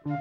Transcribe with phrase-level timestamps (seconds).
[0.00, 0.16] Komiði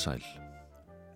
[0.00, 0.24] sæl.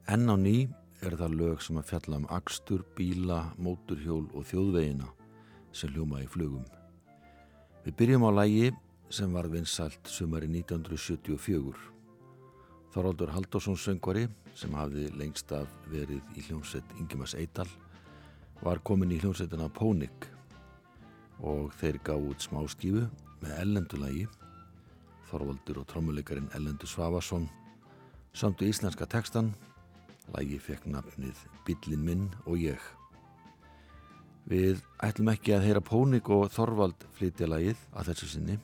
[0.04, 0.68] Enn á ný
[1.00, 5.08] er það lög sem að fjalla um axtur, bíla, móturhjól og þjóðvegina
[5.72, 6.68] sem hljóma í flugum.
[7.86, 8.76] Við byrjum á lægi
[9.08, 11.99] sem var vinsalt sumari 1974.
[12.90, 14.26] Þoraldur Haldursson söngvari
[14.58, 17.68] sem hafði lengst af verið í hljómsett Ingemars Eidal
[18.64, 20.26] var komin í hljómsettina Pónik
[21.40, 23.06] og þeir gá út smá skífu
[23.40, 24.26] með ellendulagi
[25.30, 27.46] Þoraldur og trommuleikarin Ellendur Svavarsson
[28.34, 29.52] samt í íslenska tekstan
[30.34, 32.80] lagi fekk nafnið Billin minn og ég.
[34.50, 38.58] Við ætlum ekki að heyra Pónik og Þorvald flytja lagið að þessu sinni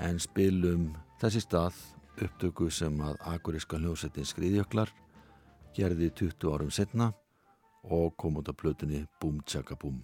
[0.00, 1.76] en spilum þessi stað
[2.22, 4.92] upptöku sem að akuríska hljósettin Skriðjöklar
[5.76, 7.12] gerði 20 árum setna
[7.84, 10.02] og kom út af blötunni Búm Tjaka Búm.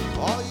[0.00, 0.41] all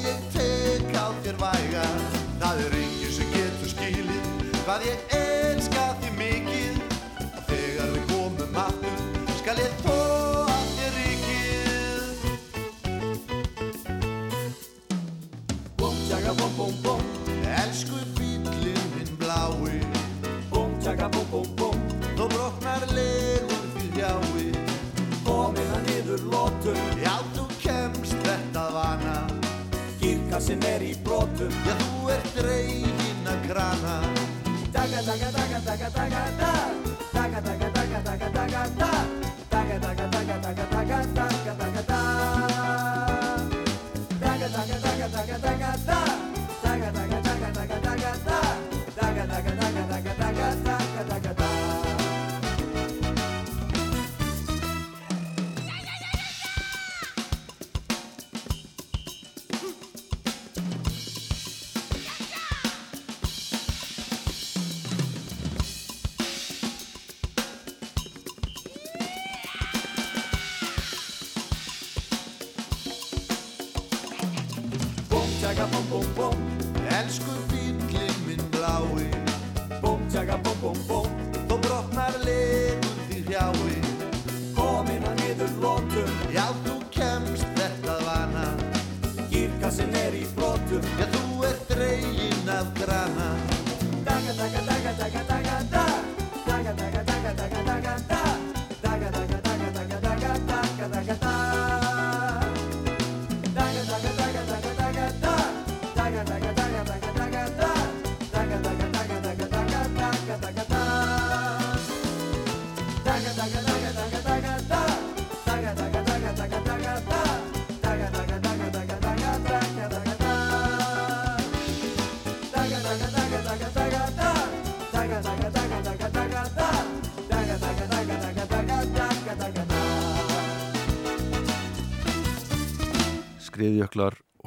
[80.22, 81.01] zaga pom pom pom.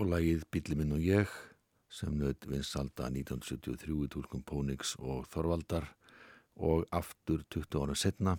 [0.04, 1.30] Og lagið Bíli minn og ég
[1.88, 5.86] sem nöðt vinsalda 1973 í tólkum Pónix og Þorvaldar
[6.60, 8.34] og aftur 20 ára setna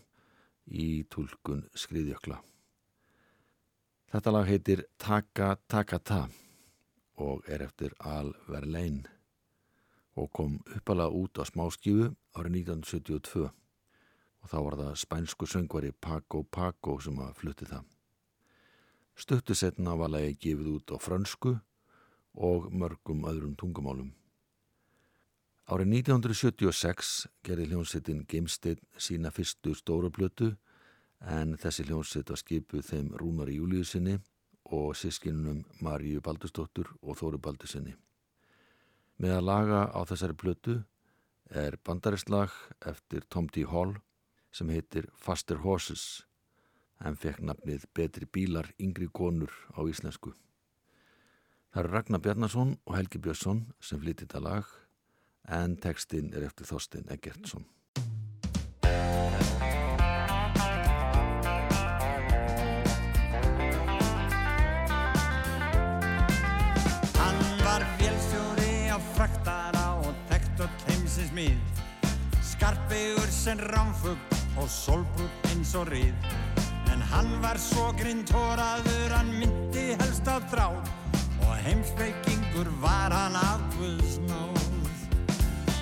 [0.69, 2.37] í tólkun Skriðjökla.
[4.13, 6.21] Þetta lag heitir Taka Taka Ta
[7.25, 9.01] og er eftir Al Verlein
[10.13, 16.45] og kom uppalega út á smáskífu árið 1972 og þá var það spænsku söngvari Paco
[16.45, 17.94] Paco sem að flutti það.
[19.15, 21.55] Stuttu setna var lagi gefið út á frönsku
[22.35, 24.11] og mörgum öðrum tungumálum.
[25.71, 27.11] Árið 1976
[27.47, 30.51] gerði hljómsettin Gimstein sína fyrstu stóra blötu
[31.23, 34.19] en þessi hljómsett var skipuð þeim Rúnari Júliusinni
[34.75, 37.95] og sískinunum Maríu Baldustóttur og Þóru Baldusinni.
[39.17, 40.77] Með að laga á þessari blötu
[41.49, 42.51] er bandarisslag
[42.85, 43.63] eftir Tom D.
[43.63, 43.95] Hall
[44.51, 46.25] sem heitir Faster Horses
[47.03, 50.33] en fekk nafnið Betri bílar yngri konur á íslensku.
[51.73, 54.69] Það eru Ragnar Bjarnason og Helgi Björnsson sem flytti þetta lag
[55.51, 57.65] en tekstinn er eftir Þorstein Eggertsson.
[67.19, 71.83] Hann var vélstjóri á fraktara og þekkt og heimsins mið
[72.55, 76.54] Skarpegur sem rámfugg og solbrútt eins og rið
[77.11, 80.93] hann var svo grindhoraður, hann myndi helst á þráð
[81.45, 84.55] Og heimsbyggingur var hann af Guðsnáð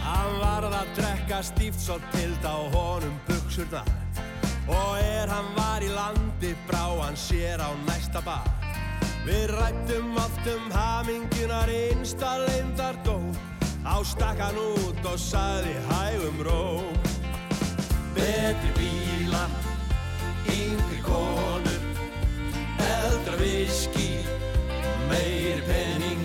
[0.03, 3.87] Hann varð að drekka stíft svo tild á honum buksur þar.
[4.67, 8.45] Og er hann var í landi brá hann sér á næsta bar.
[9.23, 13.17] Við rættum oft um hamingunar einsta leindar dó.
[13.87, 16.63] Á stakkan út og saði hægum ró.
[18.13, 18.73] Betri
[19.23, 19.62] yngri
[21.13, 21.79] konur,
[22.81, 24.09] eldra viski,
[25.09, 26.23] meiri penning.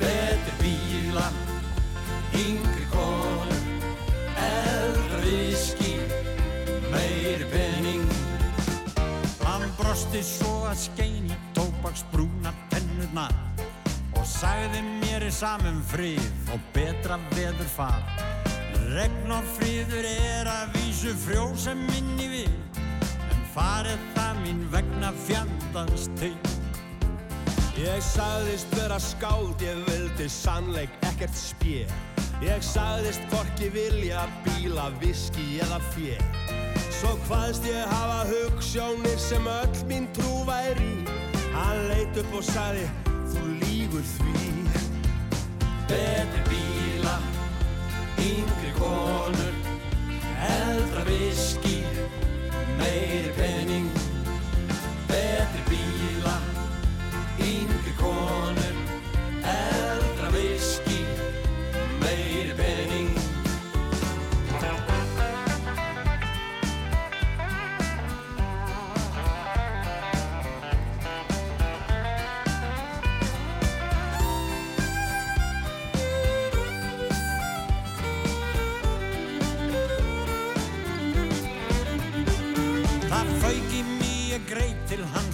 [0.00, 1.32] Betri bílar,
[2.36, 3.54] yngri konur,
[4.36, 5.94] eldra viski,
[6.92, 8.04] meiri penning.
[9.46, 13.34] Hann brosti svo að skein í tóbaksbrúna tennurnar
[14.18, 18.04] og sagði mér er samum frið og betra veður far.
[18.92, 22.71] Regn og fríður er að vísu frjósa minni við
[23.54, 26.34] farið það mín vegna fjandans til.
[27.80, 31.86] Ég sagðist vera skáld, ég vildi sannleik ekkert spjö
[32.44, 36.18] Ég sagðist hvorki vilja bíla, viski eða fjö
[37.02, 41.02] Svo hvaðst ég hafa hugssjónir sem öll mín trú væri.
[41.50, 42.84] Hann leit upp og sagði,
[43.32, 44.52] þú lígur því.
[45.90, 47.16] Betri bíla,
[48.22, 49.58] yngri konur,
[50.46, 51.80] eldra viski,
[52.82, 53.88] meiri penning
[55.08, 56.36] Betri bíla,
[57.38, 58.61] yngri konur,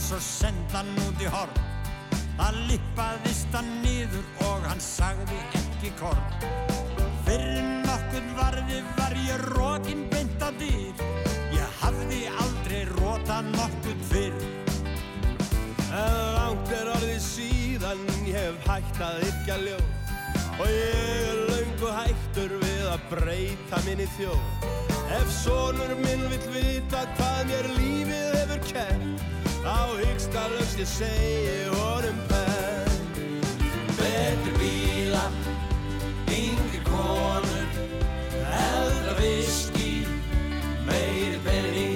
[0.08, 1.58] til hans og senda hann út í horn.
[2.38, 6.22] Það lippaðist hann niður og hann sagði ekki korn.
[7.26, 11.02] Fyrir nokkuð varði var ég rókin beint á dýr.
[11.52, 14.38] Ég hafði aldrei róta nokkuð fyrr.
[16.38, 19.86] Langt er orðið síðan ég hef hægt að yrkja ljóð
[20.60, 24.68] Og ég er löngu hættur við að breyta minni þjóð
[25.16, 30.90] Ef sonur minn vill vita hvað mér lífið hefur kent Þá hyggst að lögst ég
[30.90, 32.78] segi honum penn
[33.98, 35.24] Betri bíla,
[36.30, 37.76] yngri konur,
[38.46, 39.92] eldra viski,
[40.86, 41.87] meiri penning.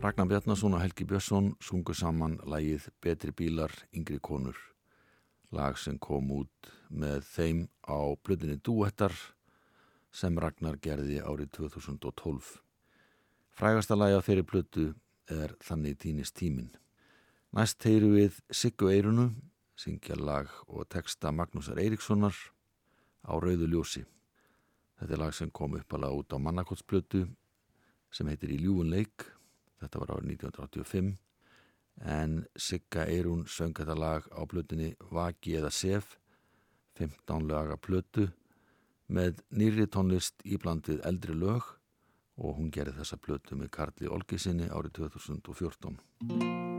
[0.00, 4.56] Ragnar Bjarnason og Helgi Björnsson sungu saman lagið Betri bílar, yngri konur.
[5.52, 9.12] Lag sem kom út með þeim á blöðinni Duettar
[10.08, 12.48] sem Ragnar gerði árið 2012.
[13.52, 14.84] Frægasta lagi á þeirri blödu
[15.28, 16.70] er Þannig týnist tímin.
[17.52, 19.26] Næst heyru við Siggu Eirunu,
[19.76, 22.32] syngja lag og texta Magnúsar Eiríkssonar
[23.28, 24.06] á Rauðu ljósi.
[24.96, 27.26] Þetta er lag sem kom uppalega út á Mannakottsblödu
[28.08, 29.28] sem heitir Í ljúun leik.
[29.80, 31.12] Þetta var árið 1985
[32.00, 36.16] en Sigga Eirún söng þetta lag á blötunni Vaki eða Sef
[37.00, 38.28] 15 laga blötu
[39.10, 41.74] með nýri tónlist íblandið eldri lög
[42.40, 46.69] og hún gerði þessa blötu með Karli Olgisinni árið 2014.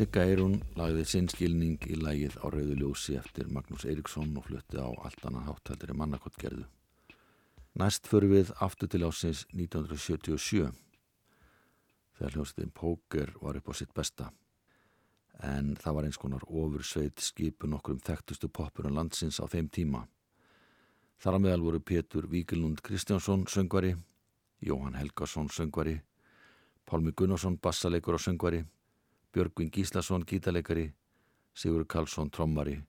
[0.00, 4.80] Sigga Eirún lagði sinn skilning í lagið á Rauðu ljósi eftir Magnús Eiríksson og flutti
[4.80, 6.62] á allt annan háttældir í mannakottgerðu.
[7.76, 10.70] Næst förum við aftur til ásins 1977
[12.16, 14.30] þegar hljómsveitin Póker var upp á sitt besta.
[15.36, 20.06] En það var eins konar ofursveit skipun okkur um þekktustu poppurum landsins á þeim tíma.
[21.20, 23.98] Þar að meðal voru Pétur Víkilund Kristjánsson söngvari,
[24.64, 25.98] Jóhann Helgason söngvari,
[26.88, 28.64] Pálmi Gunnarsson bassaleikur og söngvari,
[29.32, 30.88] Björgvin Gíslason gítarleikari,
[31.54, 32.80] Sigur Karlsson trommari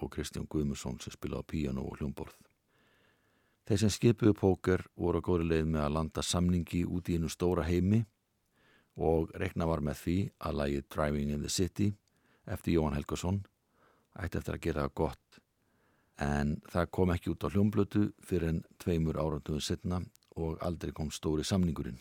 [0.00, 2.36] og Kristján Guðmusson sem spilaði á píano og hljómborð.
[3.68, 7.28] Þeir sem skipuðu póker voru á góðri leið með að landa samningi út í einu
[7.28, 8.00] stóra heimi
[8.96, 11.92] og rekna var með því að lagið Driving in the City
[12.46, 13.42] eftir Jóhann Helgason
[14.18, 15.40] ætti eftir að gera það gott
[16.20, 20.00] en það kom ekki út á hljómblötu fyrir en tveimur áratöðu setna
[20.36, 22.00] og aldrei kom stóri samningurinn.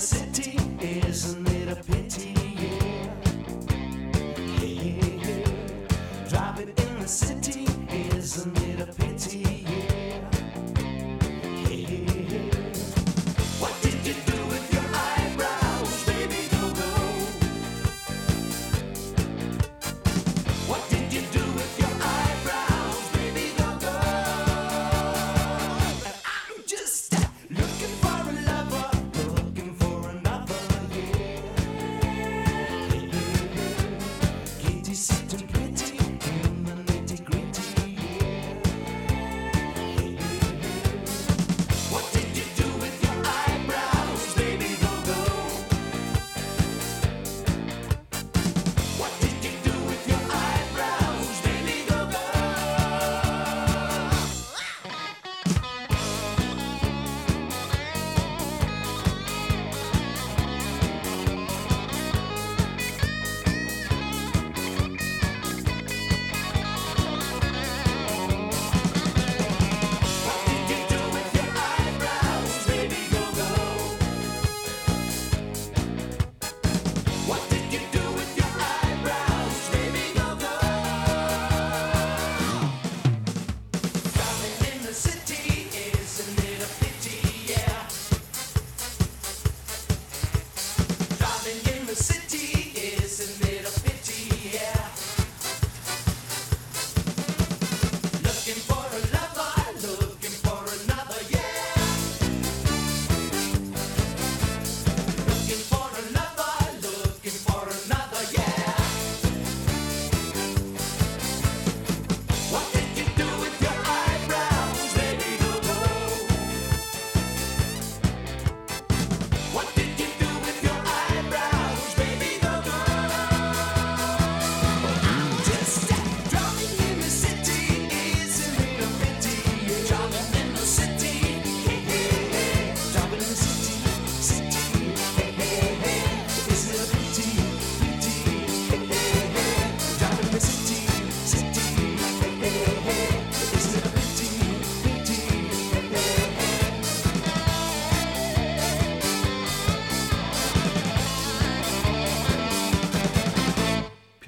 [0.00, 0.29] Driving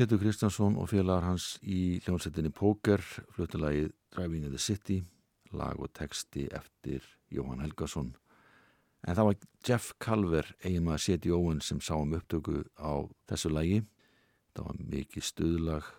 [0.03, 2.99] Pétur Kristjánsson og félagar hans í hljómsettinni Póker
[3.37, 4.97] flutulagið Driving in the City
[5.55, 8.09] lag og texti eftir Jóhann Helgason.
[9.07, 13.79] En það var Jeff Calver eiginmaður Seti Owen sem sá um upptöku á þessu lagi.
[14.57, 15.93] Það var mikið stuðlag.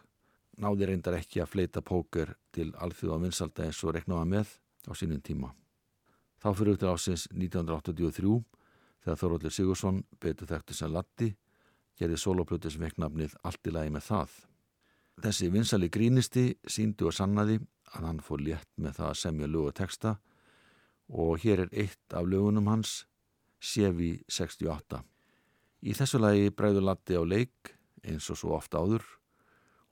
[0.59, 4.51] Náði reyndar ekki að fleita póker til alþjóða vinsalda eins og reknaða með
[4.83, 5.53] á sínum tíma.
[6.43, 8.35] Þá fyrir til ásins 1983
[9.05, 11.31] þegar Þorvaldur Sigursson betur þekktu sem Latti
[11.99, 14.35] gerði soloplötu sem vekk nafnið Allt í lagi með það.
[15.23, 17.59] Þessi vinsali grínisti síndu og sannaði
[17.93, 20.15] að hann fór létt með það að semja lög og texta
[21.13, 23.03] og hér er eitt af lögunum hans,
[23.63, 25.03] Sevi 68.
[25.83, 29.05] Í þessu lagi bræður Latti á leik eins og svo ofta áður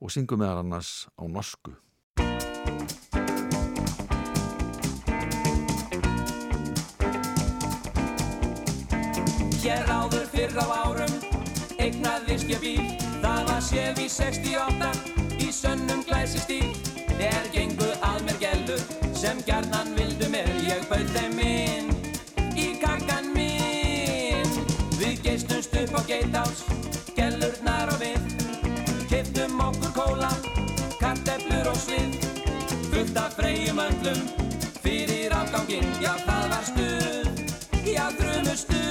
[0.02, 1.76] og syngur með annars á norsku.
[9.62, 10.91] Hér áður fyrr á árum
[12.02, 12.86] eignaðist ég bíl
[13.22, 16.72] Það var séf í 68 í sönnum glæsi stíl
[17.22, 18.82] Er gengu að mér gellur
[19.18, 21.92] sem gjarnan vildu mér Ég bauð þeim inn
[22.58, 24.50] í kakkan minn
[24.98, 26.64] Við geistumst upp á geitás,
[27.18, 28.26] gellurnar og við.
[29.10, 30.30] Kiftum okkur kóla,
[31.02, 32.18] karteflur og svið
[32.92, 34.22] Fullt af freyjum öndlum
[34.82, 35.90] fyrir afganginn.
[36.02, 37.44] Já það var stuð,
[37.86, 38.91] já þrumu stuð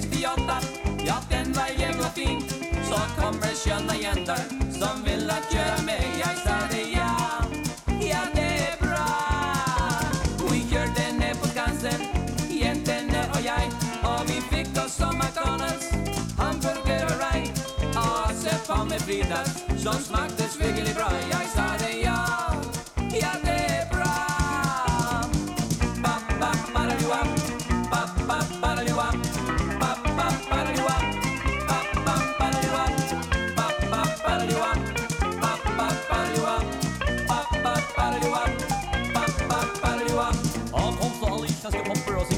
[0.00, 0.60] 68
[1.06, 2.42] Ja, den var jävla fin
[2.88, 7.44] Så kommer sköna jändar som vill att göra mig Jag sa det ja,
[8.00, 9.08] ja det är bra.
[10.50, 12.00] Vi gör det ner på Skansen,
[12.50, 13.66] jäntorna och jag.
[14.02, 15.90] Och vi fick oss som McDonalds,
[16.38, 17.52] hamburgare och raj
[17.96, 21.10] Och så på med Fridas som smakade sviggelig bra.
[21.30, 22.21] Jag sa det ja.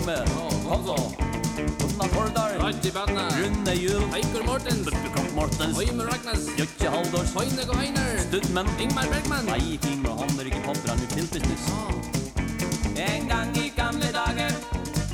[0.06, 0.28] med.
[0.68, 0.96] Kom så.
[1.84, 2.52] Otnar Hordal.
[2.62, 3.28] Ratti Badna.
[3.38, 4.04] Rune Juhl.
[4.16, 4.84] Eikur Mortens.
[4.84, 5.78] Burtekamp Mortens.
[5.82, 6.42] Øymer Ragnes.
[6.58, 7.32] Jøkke Haldors.
[7.38, 8.18] Høyne Goheiner.
[8.28, 8.66] Studmen.
[8.80, 9.44] Ingmar Bergman.
[9.44, 11.64] Nei, fint, og han er ikke podderen i filmbusiness.
[12.96, 14.52] En gang i gamle dager,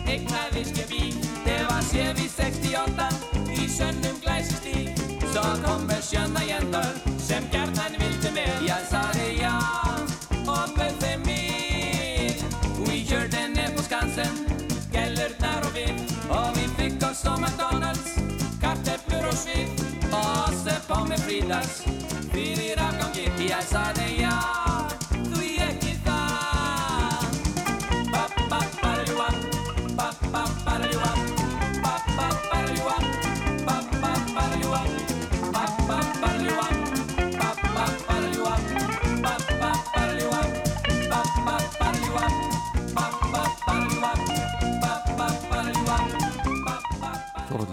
[0.07, 1.05] jeg med viskeby,
[1.46, 3.09] det var Sevi 68,
[3.57, 4.96] i skjønnum gleisestig,
[5.33, 7.10] så kommer skjønna jenter.
[17.20, 18.14] Börs og McDonalds
[18.61, 19.68] Karteplur og svip
[20.12, 21.83] Og söp á mig frídags
[22.33, 24.60] Fyrir afgangi Ég sagði já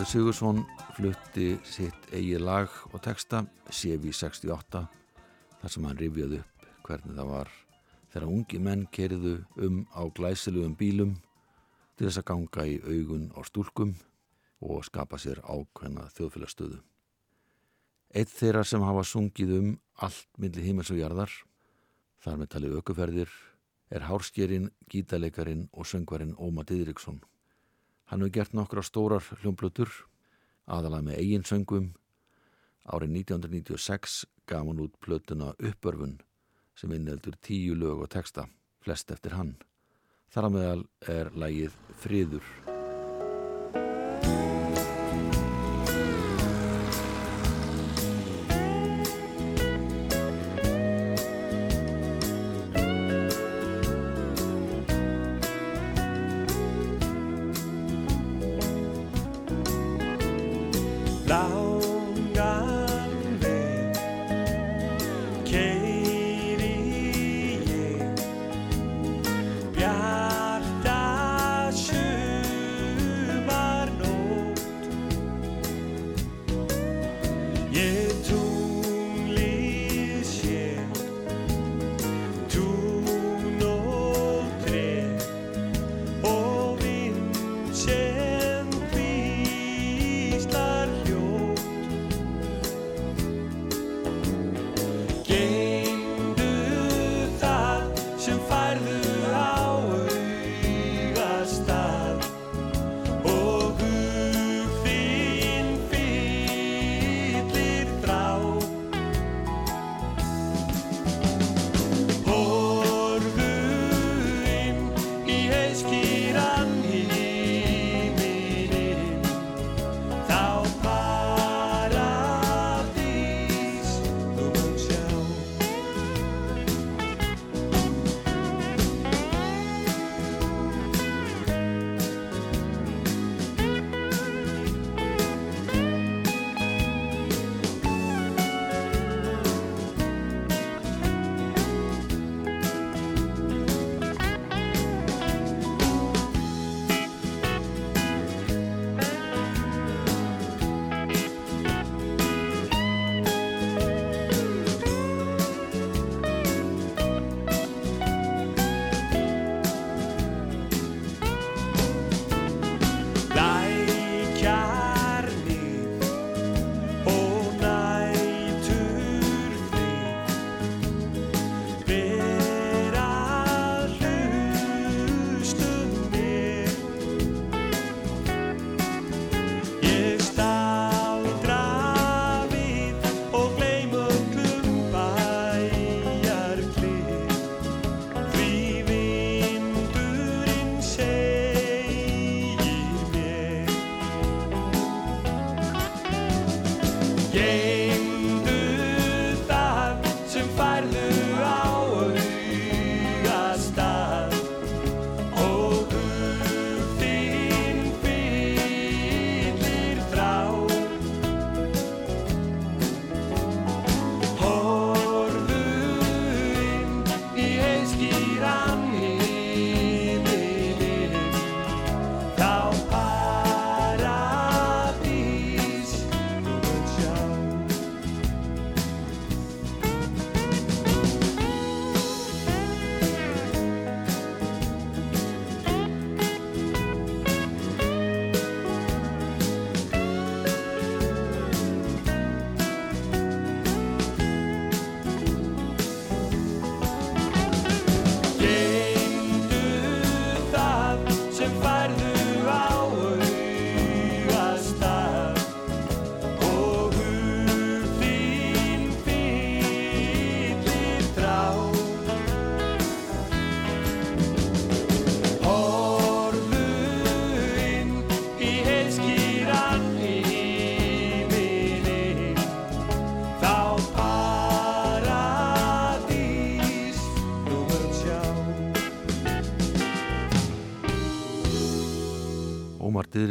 [0.08, 0.60] Þorvaldur Sigursson
[0.96, 4.80] flutti sitt eigi lag og texta Sevi 68
[5.60, 7.52] þar sem hann rifjaði upp hvernig það var
[8.14, 9.34] þegar ungi menn kerðu
[9.68, 11.14] um á glæsilegum bílum
[12.00, 13.94] til þess að ganga í augun á stúlkum
[14.64, 16.80] og skapa sér ákveðna þjóðfélagstöðu.
[18.16, 21.34] Eitt þeirra sem hafa sungið um allt milli himels og jarðar,
[22.24, 23.40] þar með talið aukuferðir,
[23.92, 27.20] er hárskjerinn, gítaleikarin og söngvarinn Óma Didriksson.
[28.08, 29.90] Hann hefur gert nokkra stórar hljómblutur,
[30.68, 31.90] aðalega með eigin söngum.
[32.88, 36.16] Árið 1996 gaf hann út plötuna Uppörfun
[36.78, 38.48] sem inneldur tíu lög og texta,
[38.80, 39.58] flest eftir hann.
[40.32, 42.77] Þar að meðal er lægið Friður.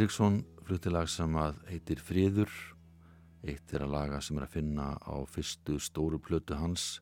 [0.07, 2.51] Ómar Didriksson flutti lag sem að heitir Friður
[3.43, 7.01] eitt er að laga sem er að finna á fyrstu stóru plötu hans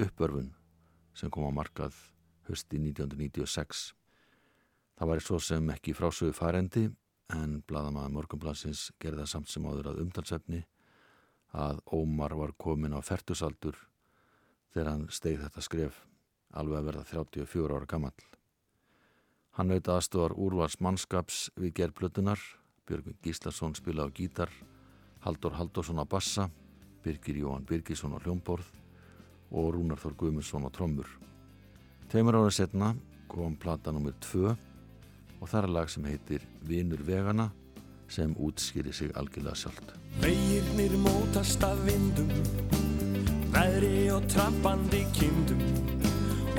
[0.00, 0.48] Uppörfun
[1.12, 1.92] sem kom á markað
[2.48, 3.84] hösti 1996
[4.96, 6.86] Það væri svo sem ekki frásögu farendi
[7.36, 10.64] en bladamaður morgunblansins gerði það samt sem áður að umtalsefni
[11.52, 13.76] að Ómar var komin á fertusaldur
[14.72, 16.00] þegar hann steig þetta skref
[16.56, 18.31] alveg að verða 34 ára gamall
[19.52, 22.40] Hann veit aðstofar úrvars mannskaps við gerðplötunar,
[22.88, 24.48] Björgun Gíslason spila á gítar,
[25.26, 26.46] Haldur Haldursson á bassa,
[27.04, 28.64] Birgir Jóhann Birgisson á hljómborð
[29.52, 31.10] og Rúnar Þór Guðmundsson á trommur.
[32.08, 32.94] Tveimur ára setna
[33.28, 34.16] kom plata nr.
[34.24, 37.50] 2 og það er lag sem heitir Vinur vegana
[38.08, 39.92] sem útskýri sig algjörlega sjálft.
[40.24, 42.32] Vegirnir mótast af vindum,
[43.52, 46.01] veðri og trampandi kindum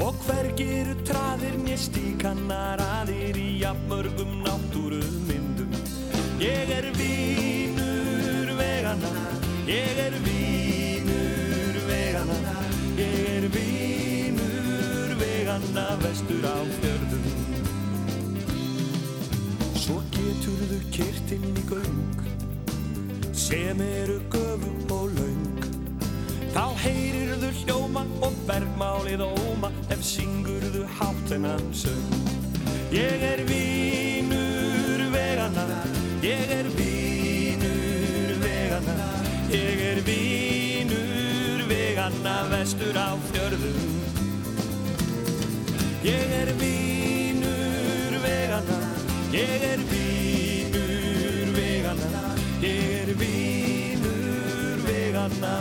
[0.02, 5.76] og hvergi eru traðir nér stíkannar aðir í jafnmörgum náttúrumyndum.
[6.42, 9.12] Ég er vínur vegana,
[9.70, 12.40] ég er vínur vegana,
[12.98, 17.30] ég er vínur vegana vestur á fjörðum.
[19.84, 22.24] Svo geturðu kyrt inn í göng
[23.34, 25.53] sem eru göfum og laung
[26.54, 32.24] Þá heyrirðu hljóma og bergmálið óma ef syngurðu hátt en hann söng
[32.94, 35.64] Ég er vínur vegana,
[36.22, 39.08] ég er vínur vegana,
[39.50, 43.98] ég er vínur vegana vestur á fjörðum.
[46.06, 48.80] Ég er vínur vegana,
[49.34, 52.26] ég er vínur vegana,
[52.62, 53.73] ég er vínur vegana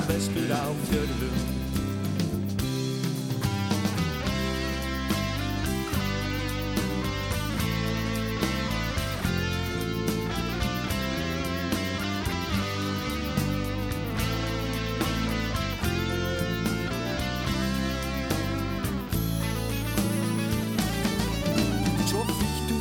[0.09, 1.37] vestur á fjörðum.
[22.09, 22.77] Svo fylgdu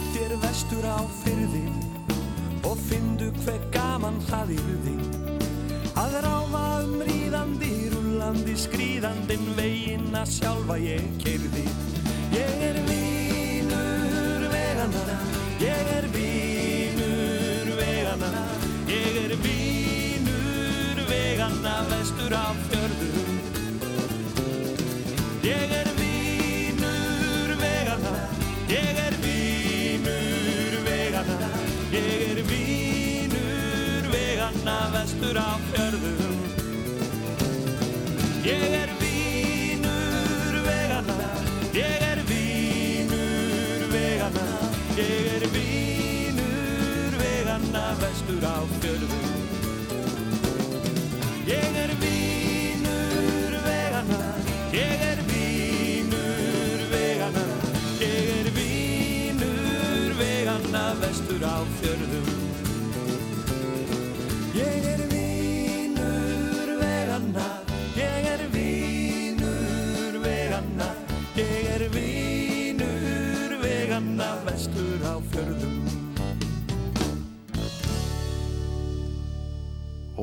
[8.32, 11.66] rúlandi, skrýðandin veginn að sjálfa ég kerði.
[12.32, 15.18] Ég er vínur vegana,
[15.60, 18.32] ég er vínur vegana,
[18.88, 23.36] ég er vínur vegana vestur á fjörðum.
[25.44, 28.16] Ég er vínur vegana,
[28.72, 31.52] ég er vínur vegana,
[31.92, 35.91] ég er vínur vegana vestur á fjörðum.
[38.44, 38.91] Ég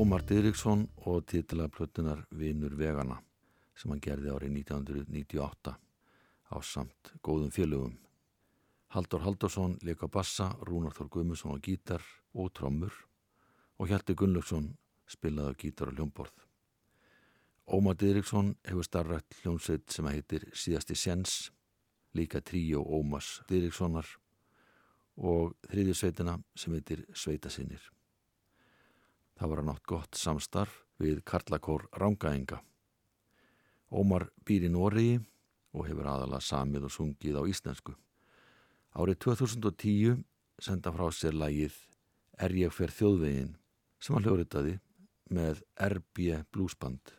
[0.09, 3.19] Ómar Dýriksson og titla plötunar Vinur vegana
[3.77, 5.73] sem hann gerði árið 1998
[6.49, 7.91] á samt góðum félögum.
[8.89, 12.01] Haldur Haldursson leika bassa, Rúnar Þór Guðmusson á gítar
[12.33, 12.95] og trommur
[13.77, 14.71] og Hjalti Gunnlaugsson
[15.05, 16.33] spilaði á gítar og hljómborð.
[17.69, 21.51] Ómar Dýriksson hefur starrætt hljómsveit sem heitir Síðasti Sjens,
[22.17, 24.09] líka tríó Ómars Dýrikssonar
[25.21, 27.91] og þriðjusveitina sem heitir Sveitasinnir.
[29.39, 32.57] Það var að nátt gott samstarf við Karlakór Rángaenga.
[33.87, 35.21] Ómar býr í Nóriði
[35.71, 37.95] og hefur aðalega samið og sungið á íslensku.
[38.99, 40.25] Árið 2010
[40.59, 41.77] senda frá sér lægið
[42.39, 43.55] Er ég fer þjóðvegin
[43.99, 44.77] sem hann hljóriðaði
[45.35, 47.18] með RB Bluesband.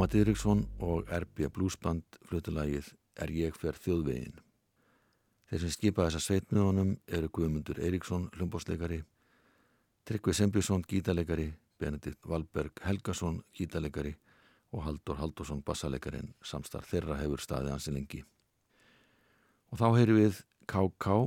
[0.00, 2.86] Ómar Dýriksson og RB Bluesband flutulagið
[3.20, 4.38] Er ég fer þjóðvegin.
[5.50, 9.02] Þeir sem skipa þessa sveit með honum eru Guðmundur Eiríksson, hljómbásleikari,
[10.08, 14.14] Tryggvi Sembjusson, gítarleikari, Benedikt Valberg Helgason, gítarleikari
[14.72, 18.22] og Haldur Haldursson, bassaleikarin, samstarf þeirra hefur staðið hansi lengi.
[19.68, 21.18] Og þá heyri við KK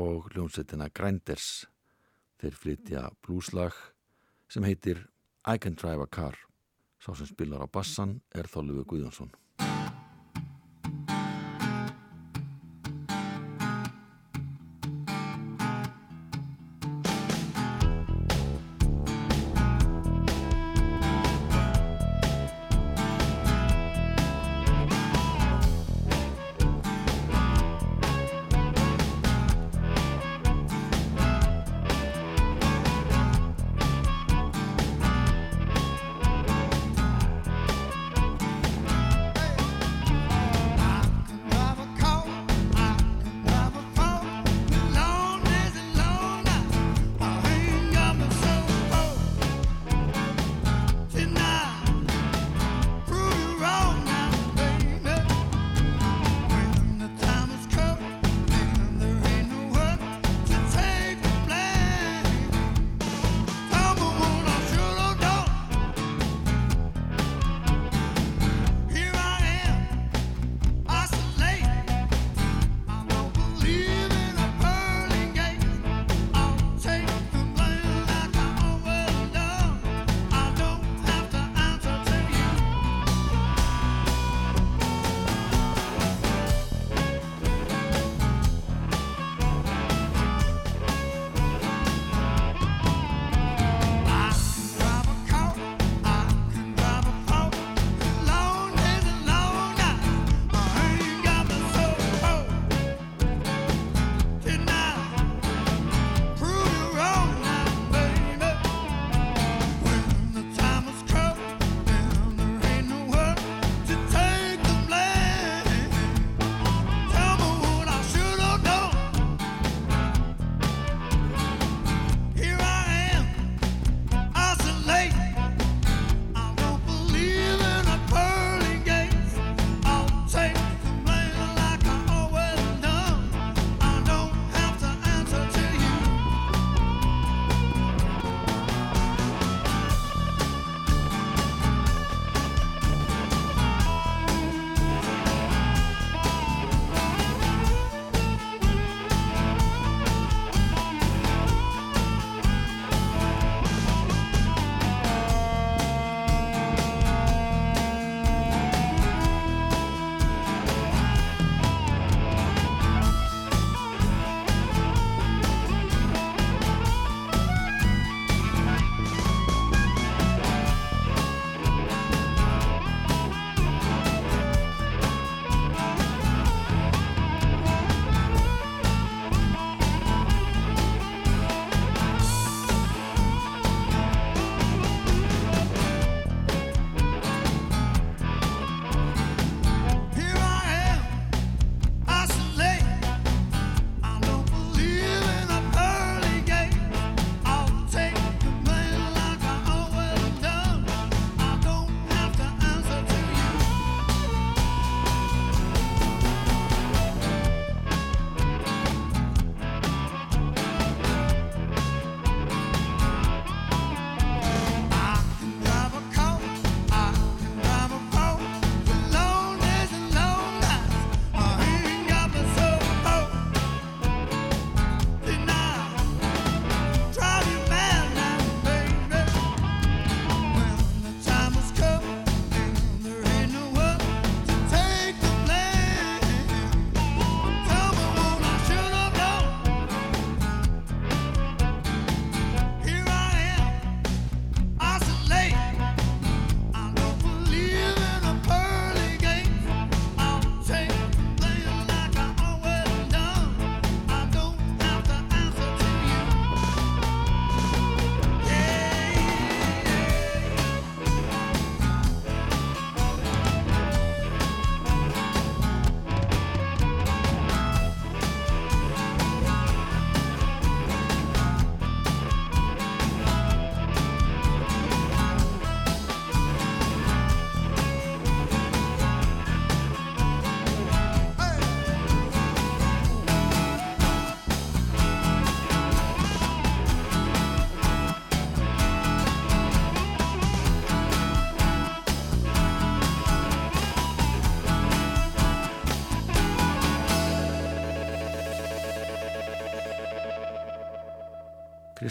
[0.00, 1.66] og hljómsveitina Grinders.
[2.40, 3.76] Þeir flytja blúslag
[4.48, 5.04] sem heitir
[5.44, 6.40] I Can Drive a Car.
[7.02, 9.32] Sá sem spilar á bassan er Þólufi Guðjónsson.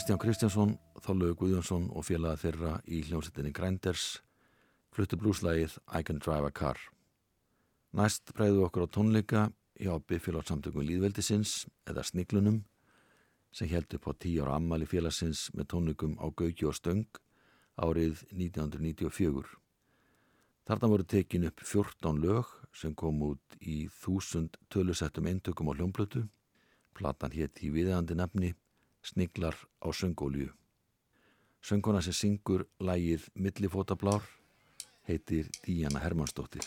[0.01, 0.71] Kristján Kristjánsson,
[1.05, 4.05] Þóllegu Guðjónsson og félaga þeirra í hljómsettinni Grinders
[4.89, 6.79] fluttu blúslægið I Can Drive a Car.
[7.93, 9.43] Næst bregðu okkur á tónleika
[9.77, 12.63] hjá Biffilátsamtökum Líðveldisins eða Sniglunum
[13.53, 17.21] sem held upp á tíu ára ammali félagsins með tónleikum á Gauki og Stöng
[17.77, 19.53] árið 1994.
[20.65, 26.25] Þarna voru tekin upp 14 lög sem kom út í þúsund tölusettum eintökum á hljómblötu.
[26.97, 28.55] Platan hétt í viðeðandi nefni
[29.01, 30.51] Sniglar á söngólju.
[31.61, 34.25] Sönguna sem syngur lægið Millifótablár
[35.07, 36.65] heitir Díana Hermannsdóttir.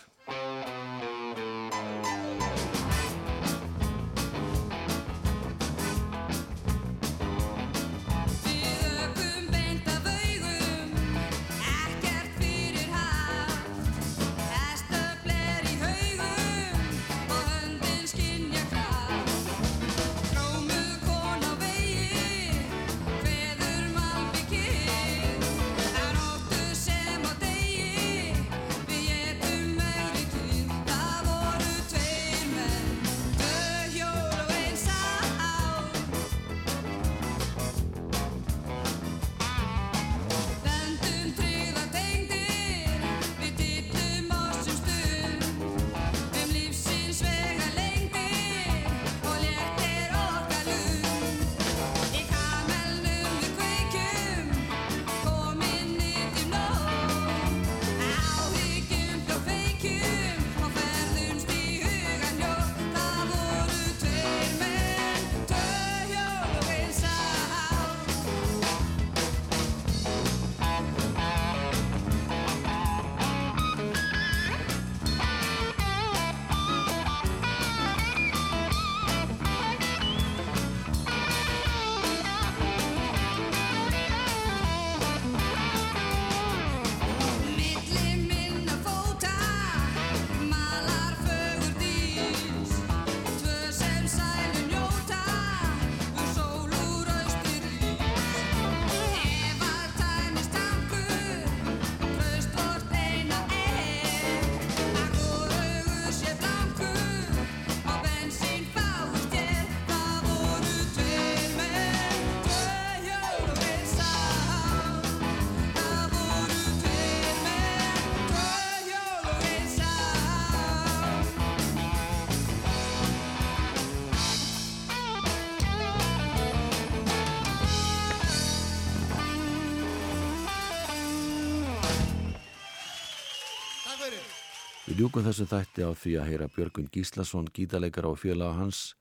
[135.05, 138.95] Ljúkum þessu þætti á því að heyra Björgun Gíslason, gítarleikar á félaga hans,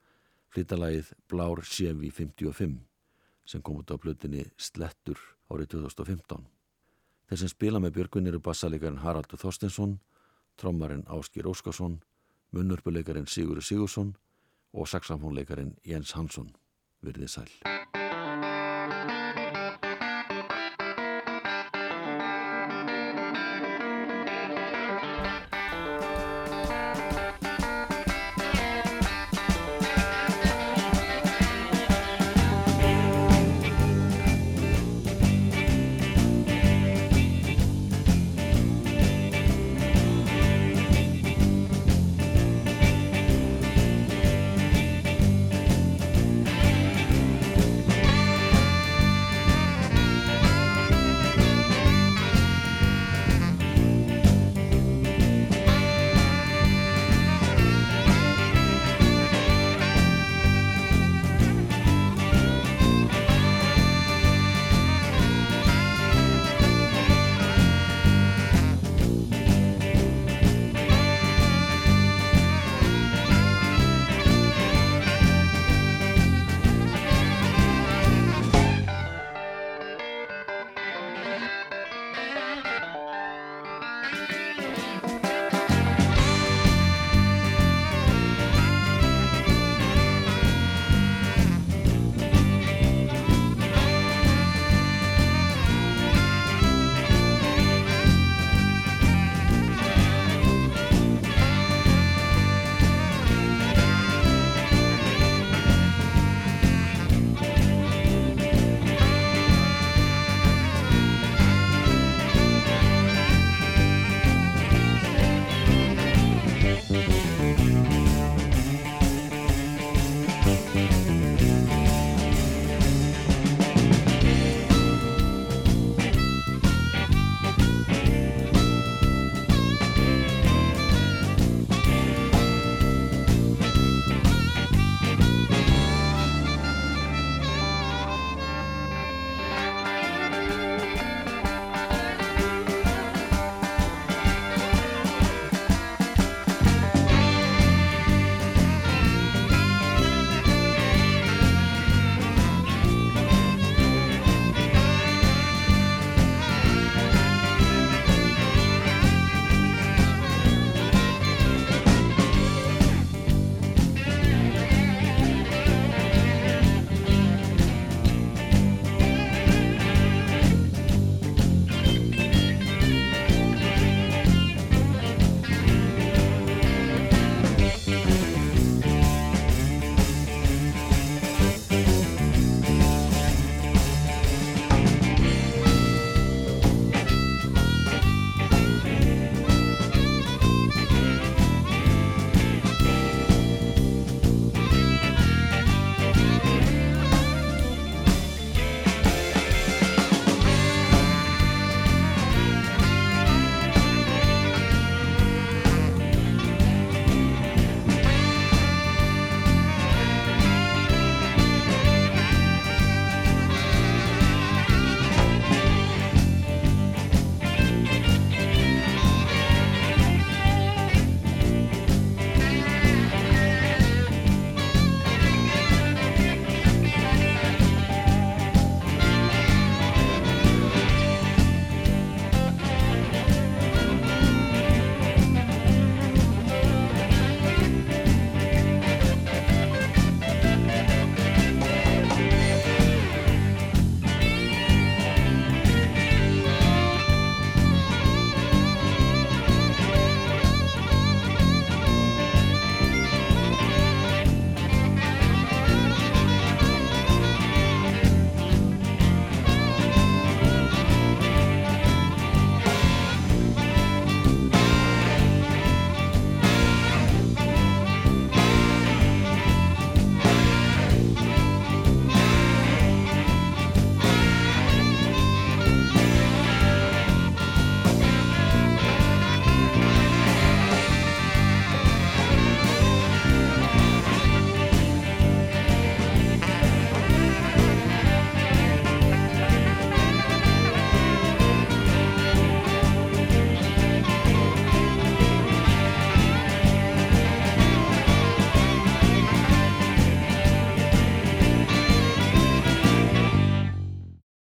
[0.52, 2.74] flyttalagið Blár Sjevi 55
[3.48, 5.16] sem kom út á blötinni Slettur
[5.48, 6.44] árið 2015.
[7.24, 9.96] Þeir sem spila með Björgun eru bassalegarinn Haraldur Þorstinsson,
[10.60, 12.02] trommarinn Áskir Óskarsson,
[12.52, 14.12] munnurpuleikarin Sigurður Sigursson
[14.76, 16.52] og saxafónleikarin Jens Hansson.
[17.00, 17.93] Virðið sæl.